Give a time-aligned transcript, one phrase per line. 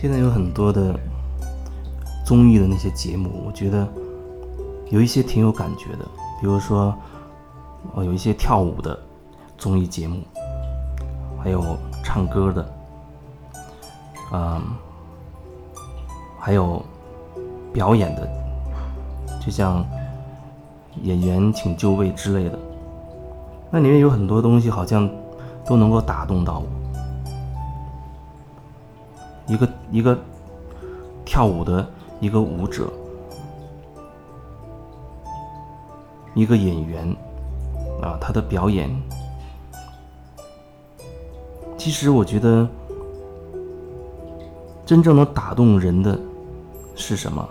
[0.00, 0.98] 现在有很多的
[2.24, 3.86] 综艺的那些节目，我觉得
[4.88, 6.08] 有一些挺有感觉的，
[6.40, 6.94] 比如说，
[7.92, 8.98] 哦，有一些跳舞的
[9.58, 10.22] 综艺节目，
[11.38, 12.72] 还有唱歌的，
[14.32, 14.62] 嗯，
[16.38, 16.82] 还有
[17.70, 18.26] 表演的，
[19.44, 19.84] 就像
[21.02, 22.58] 演员请就位之类的，
[23.70, 25.06] 那里面有很多东西好像
[25.66, 26.79] 都能够打动到我。
[29.50, 30.16] 一个一个
[31.24, 31.84] 跳舞的
[32.20, 32.88] 一个舞者，
[36.34, 37.04] 一个演员
[38.00, 38.88] 啊，他的表演，
[41.76, 42.68] 其实我觉得
[44.86, 46.16] 真正能打动人的
[46.94, 47.48] 是什么？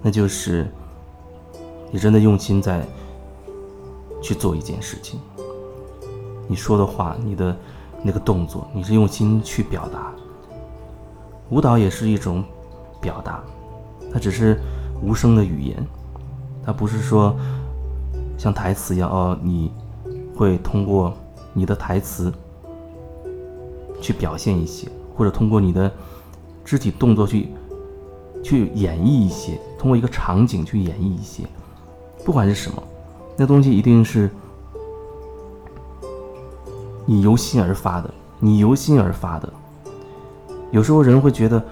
[0.00, 0.66] 那就是
[1.90, 2.86] 你真的用心在
[4.22, 5.20] 去做一件事情，
[6.48, 7.54] 你说的话，你的。
[8.06, 10.12] 那个动作，你是用心去表达。
[11.48, 12.44] 舞蹈也是一种
[13.00, 13.42] 表达，
[14.12, 14.60] 它只是
[15.02, 15.86] 无声的语言，
[16.62, 17.34] 它不是说
[18.36, 19.72] 像台词一样哦，你
[20.36, 21.14] 会通过
[21.54, 22.30] 你的台词
[24.02, 25.90] 去表现一些，或者通过你的
[26.62, 27.48] 肢体动作去
[28.42, 31.42] 去演绎一些，通过一个场景去演绎一些，
[32.22, 32.82] 不管是什么，
[33.34, 34.28] 那东西一定是。
[37.06, 39.48] 你由心而发的，你由心而发的。
[40.70, 41.62] 有时候人会觉得，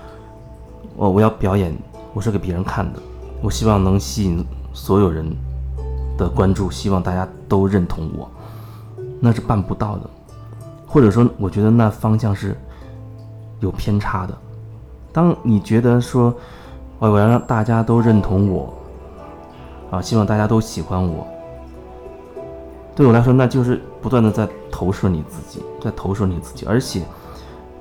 [0.95, 1.77] 我我要表演，
[2.15, 3.01] 我是给别人看的，
[3.43, 5.27] 我希望能吸引所有人
[6.17, 8.31] 的关注，希望大家都认同我，
[9.21, 10.03] 那是办不到的。
[10.87, 12.55] 或者说，我觉得那方向是
[13.61, 14.37] 有偏差的。
[15.13, 16.35] 当你觉得说，
[16.99, 18.75] 我我要让大家都认同我，
[19.91, 21.27] 啊，希望大家都喜欢我。
[22.95, 26.67] 对我来说，那就是不断的在投射你自己，在投射你自己。
[26.67, 27.03] 而且，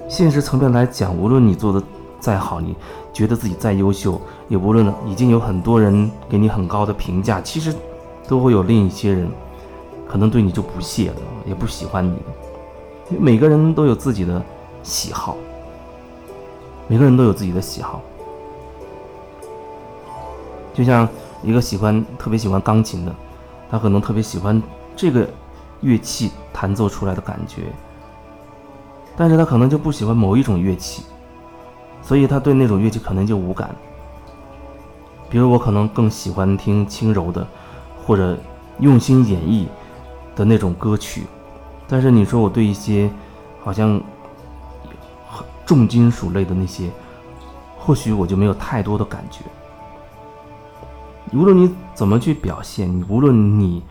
[0.10, 1.82] 现实层面来讲，无论你做的
[2.20, 2.76] 再好，你
[3.14, 4.20] 觉得自己再优秀，
[4.50, 7.74] 也无论已经有很多人给你很高的评价，其实
[8.28, 9.28] 都会有另一些人
[10.08, 13.18] 可能对你就不屑了，也不喜欢你的。
[13.18, 14.44] 每个人都有自己的
[14.84, 15.38] 喜好，
[16.88, 18.02] 每个人都有自己的喜好。
[20.74, 21.08] 就像
[21.42, 23.16] 一个喜欢特别喜欢钢琴的，
[23.70, 24.62] 他可能特别喜欢。
[24.94, 25.28] 这个
[25.82, 27.64] 乐器弹奏出来的感觉，
[29.18, 31.04] 但是他可能就不喜欢某一种乐器，
[32.02, 33.76] 所以他对那种乐器可能就无感。
[35.30, 37.48] 比如我可能更喜欢听轻柔的，
[38.06, 38.38] 或者
[38.80, 39.66] 用心演绎
[40.36, 41.26] 的那种歌曲，
[41.88, 43.10] 但是你说我对一些
[43.64, 44.00] 好像
[45.66, 46.90] 重金属类的那些，
[47.80, 49.42] 或许我就没有太多的感觉。
[51.34, 53.82] 无论你怎么去表现，你无论你。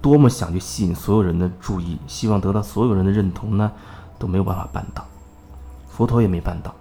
[0.00, 3.70] 多么想去吸引所有人的注意，希望得到所有人的认同呢，
[4.18, 5.04] 都没有办法办到。
[5.88, 6.74] 佛陀也没办到，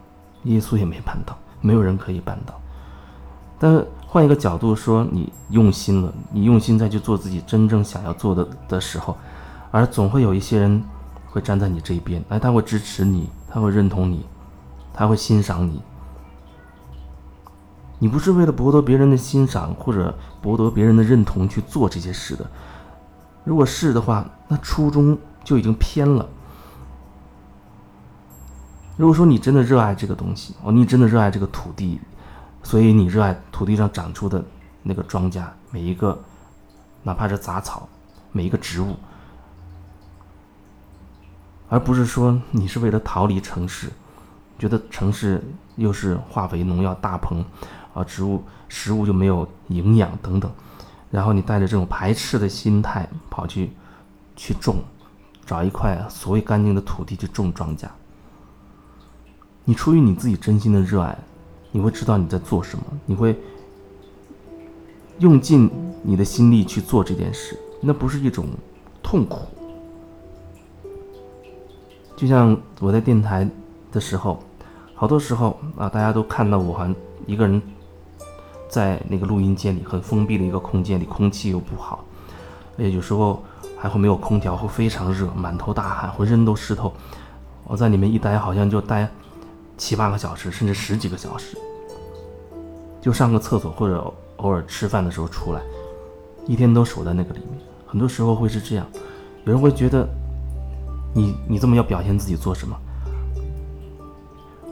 [0.43, 2.53] 耶稣也没办到，没有人可以办到。
[3.59, 9.17] 但换一个角度说，你用心了，你用心再去做自己真正想要做的的时候，
[9.69, 10.81] 而总会有一些人
[11.29, 14.25] 会站在你这一边，哎，他会支持你，他会认同你，
[14.93, 15.81] 他会欣赏你。
[18.01, 22.49] 你不是为了博得别人的欣赏或者博得别人的认同去做这些事的。
[23.49, 26.29] 如果是的话，那初衷就已经偏了。
[28.95, 31.99] 如果说你真的热爱这个东西哦，你真的热爱这个土地，
[32.61, 34.45] 所以你热爱土地上长出的
[34.83, 36.23] 那个庄稼，每一个，
[37.01, 37.89] 哪怕是杂草，
[38.31, 38.95] 每一个植物，
[41.69, 43.89] 而不是说你是为了逃离城市，
[44.59, 45.43] 觉得城市
[45.75, 47.43] 又是化肥、农药大棚，
[47.95, 50.51] 啊，植物食物就没有营养等等。
[51.11, 53.71] 然后你带着这种排斥的心态跑去，
[54.35, 54.75] 去种，
[55.45, 57.87] 找一块所谓干净的土地去种庄稼。
[59.65, 61.17] 你出于你自己真心的热爱，
[61.71, 63.35] 你会知道你在做什么，你会
[65.17, 65.69] 用尽
[66.03, 68.45] 你的心力去做这件事，那不是一种
[69.01, 69.47] 痛苦。
[72.15, 73.49] 就像我在电台
[73.91, 74.43] 的时候，
[74.93, 76.95] 好多时候啊，大家都看到我还
[77.25, 77.59] 一个人。
[78.69, 82.05] 在那个录音间里，很封闭的一个空间里，空气又不好，
[82.77, 83.43] 而且有时候
[83.75, 86.93] 还会没有空调，会非常热，满头大汗，浑身都湿透。
[87.65, 89.09] 我在里面一待，好像就待
[89.75, 91.57] 七八个小时，甚至十几个小时。
[93.01, 95.61] 就上个厕所或者偶尔吃饭的时候出来，
[96.45, 97.59] 一天都守在那个里面。
[97.87, 98.85] 很多时候会是这样，
[99.45, 100.07] 有人会觉得
[101.13, 102.75] 你你这么要表现自己做什么，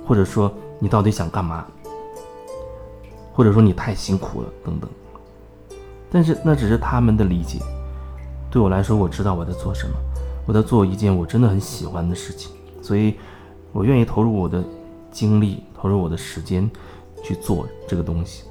[0.05, 1.65] 或者说你到底想干嘛？
[3.37, 4.89] 或者说你太辛苦了，等等。
[6.11, 7.59] 但是那只是他们的理解。
[8.49, 9.93] 对我来说，我知道我在做什么，
[10.47, 12.51] 我在做一件我真的很喜欢的事情。
[12.81, 13.13] 所以，
[13.71, 14.63] 我愿意投入我的
[15.11, 16.67] 精力，投入我的时间
[17.23, 18.43] 去做这个东西。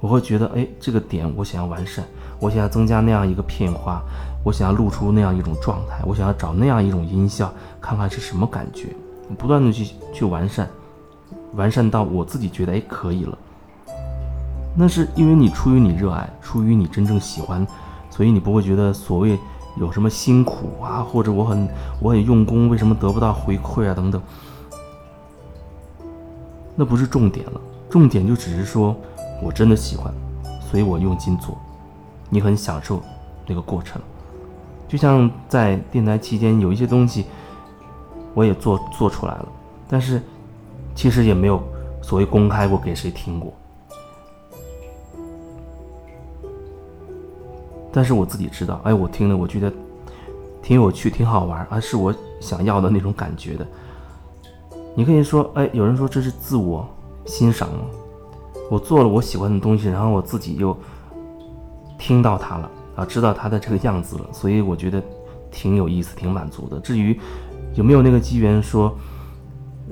[0.00, 2.04] 我会觉得，哎，这个点我想要完善，
[2.40, 4.02] 我想要增加那样一个片花，
[4.44, 8.88] 我想要露出那样一种状态，我想要找那样一种音效，看看是什么感觉，
[9.38, 10.68] 不断的去去完善，
[11.54, 13.38] 完善到我自己觉得，哎，可以了。
[14.74, 17.66] 那是因为你出于你热爱，出于你真正喜欢，
[18.08, 19.38] 所以你不会觉得所谓
[19.76, 21.68] 有什么辛苦啊，或者我很
[22.00, 24.22] 我很用功，为什么得不到回馈啊等等，
[26.76, 28.96] 那不是重点了，重点就只是说。
[29.42, 30.12] 我真的喜欢，
[30.70, 31.56] 所以我用心做。
[32.28, 33.00] 你很享受
[33.46, 33.98] 那个过程，
[34.86, 37.24] 就像在电台期间有一些东西，
[38.34, 39.48] 我也做做出来了，
[39.88, 40.20] 但是
[40.94, 41.58] 其实也没有
[42.02, 43.50] 所谓公开过给谁听过。
[47.92, 49.72] 但是我自己知道，哎，我听了，我觉得
[50.62, 53.66] 挺有趣、挺好玩，而是我想要的那种感觉的。
[54.94, 56.86] 你可以说，哎，有人说这是自我
[57.24, 57.80] 欣赏吗？
[58.70, 60.76] 我做了我喜欢的东西，然后我自己又
[61.98, 65.02] 听到它了啊，知道它的这个样子了，所以我觉得
[65.50, 66.78] 挺有意思、挺满足的。
[66.80, 67.18] 至于
[67.74, 68.94] 有没有那个机缘说，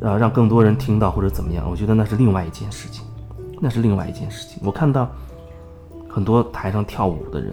[0.00, 3.04] 啊，让更多人听到或者怎么样，我觉得那是另外一件事情，
[3.60, 4.60] 那是另外一件事情。
[4.64, 5.08] 我看到
[6.08, 7.52] 很多台上跳舞的人，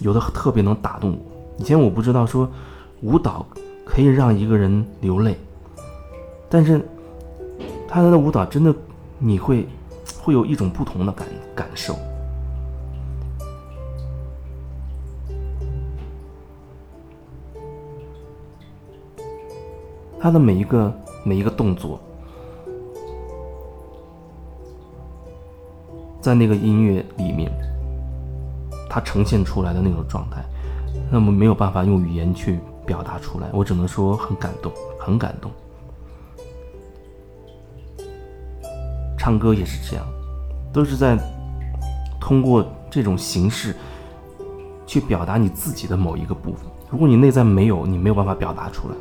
[0.00, 1.18] 有的特别能打动我。
[1.58, 2.48] 以前我不知道说
[3.02, 3.46] 舞蹈
[3.84, 5.36] 可以让一个人流泪，
[6.48, 6.84] 但是
[7.88, 8.74] 他的舞蹈真的
[9.18, 9.66] 你会。
[10.22, 11.96] 会有一种不同的感感受。
[20.20, 20.92] 他的每一个
[21.24, 21.98] 每一个动作，
[26.20, 27.50] 在那个音乐里面，
[28.90, 30.44] 它呈现出来的那种状态，
[31.10, 33.48] 那么没有办法用语言去表达出来。
[33.52, 35.50] 我只能说很感动，很感动。
[39.16, 40.04] 唱歌也是这样，
[40.72, 41.16] 都是在
[42.20, 43.76] 通过这种形式
[44.86, 46.66] 去表达你自己的某一个部分。
[46.90, 48.94] 如果你内在没有，你没有办法表达出来。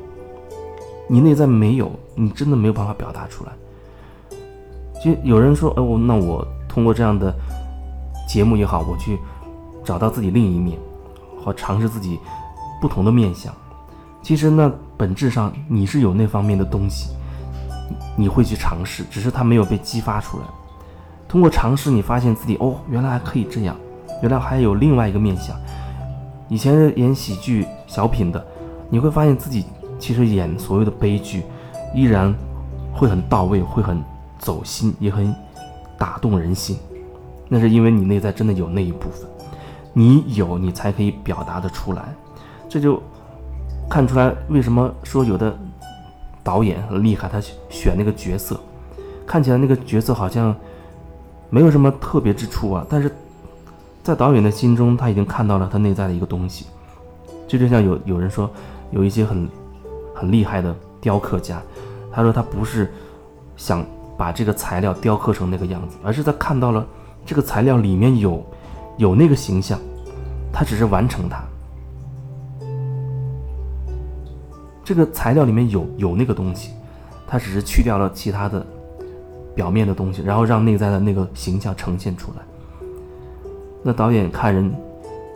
[1.07, 3.51] 你内在没有，你真的没有办法表达出来。
[5.03, 7.33] 就有人说：“哎，我那我通过这样的
[8.27, 9.17] 节目也好，我去
[9.89, 10.77] 找到自己另一面，
[11.43, 12.19] 或尝试自己
[12.79, 13.51] 不同的面相。
[14.21, 17.09] 其实呢本质上你是有那方面的东西。”
[18.15, 20.43] 你会去尝试，只是它没有被激发出来。
[21.27, 23.75] 通过尝试，你发现自己哦，原来还可以这样，
[24.21, 25.55] 原来还有另外一个面相。
[26.49, 28.45] 以前是演喜剧小品的，
[28.89, 29.65] 你会发现自己
[29.97, 31.43] 其实演所谓的悲剧，
[31.95, 32.31] 依然
[32.93, 34.03] 会很到位，会很
[34.37, 35.33] 走心，也很
[35.97, 36.77] 打动人心。
[37.47, 39.27] 那是因为你内在真的有那一部分，
[39.93, 42.13] 你有，你才可以表达的出来。
[42.67, 43.01] 这就
[43.89, 45.57] 看出来为什么说有的。
[46.41, 47.39] 导演很厉害，他
[47.69, 48.59] 选那个角色，
[49.27, 50.55] 看起来那个角色好像
[51.49, 53.11] 没有什么特别之处啊，但是
[54.01, 56.65] 在导演的心中，他已经看到了他内在的一个东西。
[57.45, 58.49] 就就像有有人说，
[58.89, 59.47] 有一些很
[60.15, 61.61] 很厉害的雕刻家，
[62.11, 62.91] 他说他不是
[63.55, 63.85] 想
[64.17, 66.87] 把这个材料雕刻成那个样子，而是他看到了
[67.25, 68.43] 这个材料里面有
[68.99, 69.79] 有那个形象，
[70.51, 71.41] 他只是完成它。
[74.83, 76.71] 这个材料里面有有那个东西，
[77.25, 78.65] 他只是去掉了其他的
[79.55, 82.43] 表面的东西，然后让内在的那个形象呈现出来。
[83.81, 84.69] 那导演看人，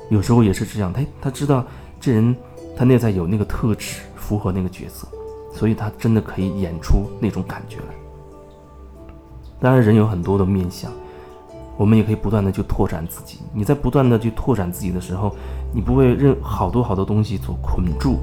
[0.09, 1.63] 有时候也是这样，他他知道
[2.01, 2.35] 这人
[2.75, 5.07] 他内在有那个特质，符合那个角色，
[5.53, 7.85] 所以他真的可以演出那种感觉来。
[9.61, 10.91] 当然，人有很多的面相，
[11.77, 13.39] 我们也可以不断的去拓展自己。
[13.53, 15.35] 你在不断的去拓展自己的时候，
[15.73, 18.19] 你不会任好多好多东西所捆住。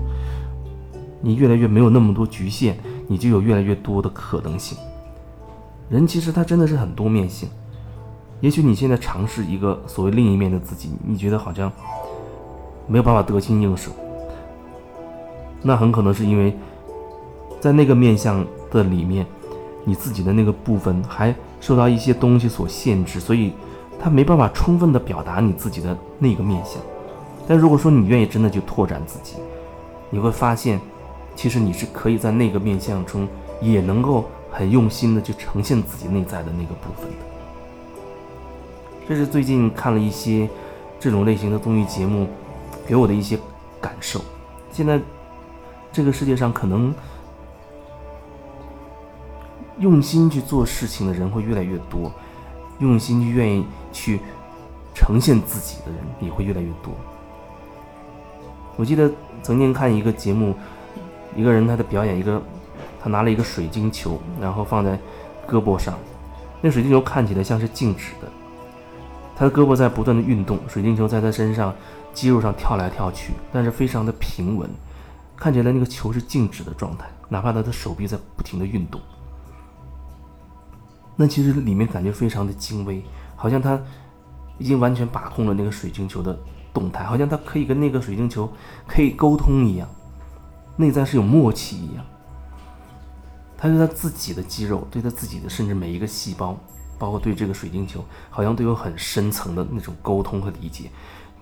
[1.21, 2.77] 你越来越没有那么多局限，
[3.07, 4.79] 你就有越来越多的可能性。
[5.89, 7.49] 人其实他真的是很多面性。
[8.41, 11.71] 也许你现在尝试一个所谓另一面的自己，你觉得好像
[12.87, 13.91] 没有办法得心应手，
[15.61, 16.57] 那很可能是因为
[17.61, 19.27] 在那个面相的里面，
[19.85, 23.53] 你自己的那个部分还受到一些东西所限制，所以
[23.99, 26.81] 他没办法充分的表达你自己的那个面相。
[27.47, 29.37] 但如果说你愿意真的去拓展自己，
[30.11, 30.81] 你会发现。
[31.37, 33.27] 其实你是可以在那个面相中，
[33.63, 37.17] 也能够很用心的去呈现自己内在的那个部分的。
[39.09, 40.47] 这是最近看了一些
[40.99, 42.27] 这种类型的综艺节目，
[42.87, 43.39] 给我的一些
[43.81, 44.21] 感受。
[44.71, 45.01] 现在
[45.91, 46.93] 这个世界上可能
[49.81, 52.13] 用心去做事情的人会越来越多，
[52.79, 54.21] 用心去愿意去
[54.95, 56.95] 呈现自己的人也会越来越多。
[58.77, 59.11] 我记得
[59.43, 60.55] 曾经看一个节目。
[61.37, 62.43] 一个人他的表演，一个
[63.01, 64.99] 他拿了一个水晶球，然后放在
[65.49, 65.97] 胳膊上，
[66.61, 68.27] 那水晶球看起来像是静止的，
[69.37, 71.73] 他的胳膊在不断的运动，水晶球在他身上
[72.13, 74.69] 肌肉上跳来跳去，但是非常的平稳，
[75.37, 79.01] 看起来那个球是静止的状态，哪怕他的手臂在不停的运动。
[81.17, 83.05] 那其实里面感觉非常的精微，
[83.37, 83.79] 好像他
[84.59, 86.39] 已经完全把控了那个水晶球的
[86.73, 88.51] 动态，好像他可以跟那个水晶球
[88.87, 89.89] 可以沟通一样，
[90.77, 92.05] 内在是有默契一样。
[93.59, 96.59] 他对他自己的肌肉，对他自己的甚至每一个细胞，
[96.99, 100.91] 包括对这个水晶球，好像都有很深层的那种沟通和理解，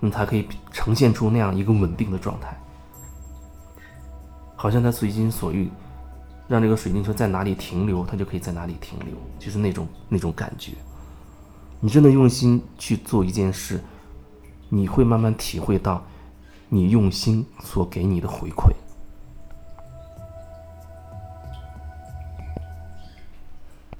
[0.01, 2.59] 那才可以呈现出那样一个稳定的状态，
[4.57, 5.69] 好像他随心所欲。
[6.49, 10.73] 让这个水晶球在哪里停留，它就可以在哪里停留，就是那种那种感觉。
[11.79, 13.79] 你真的用心去做一件事，
[14.67, 16.03] 你会慢慢体会到，
[16.67, 18.73] 你用心所给你的回馈。